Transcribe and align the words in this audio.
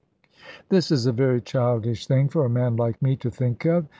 This 0.69 0.89
is 0.89 1.05
a 1.05 1.11
very 1.11 1.39
childish 1.43 2.07
thing 2.07 2.27
for 2.27 2.43
a 2.43 2.49
man 2.49 2.75
like 2.75 2.99
me 3.03 3.15
to 3.17 3.29
think 3.29 3.65
of. 3.65 3.85